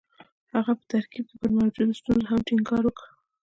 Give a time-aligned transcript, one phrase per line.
[0.55, 3.07] هغه په دې ترکيب کې پر موجودو ستونزو هم ټينګار وکړ.